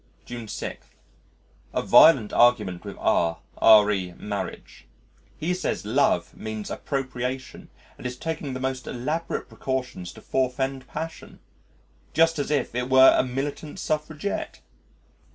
June 0.25 0.47
6. 0.47 0.87
A 1.75 1.81
violent 1.83 2.33
argument 2.33 2.83
with 2.83 2.97
R 2.97 3.37
re 3.85 4.15
marriage. 4.17 4.85
He 5.37 5.53
says 5.53 5.85
Love 5.85 6.35
means 6.35 6.71
appropriation, 6.71 7.69
and 7.99 8.07
is 8.07 8.17
taking 8.17 8.55
the 8.55 8.59
most 8.59 8.87
elaborate 8.87 9.47
precautions 9.47 10.11
to 10.13 10.21
forfend 10.21 10.87
passion 10.87 11.37
just 12.15 12.39
as 12.39 12.49
if 12.49 12.73
it 12.73 12.89
were 12.89 13.15
a 13.15 13.23
militant 13.23 13.77
suffragette. 13.77 14.59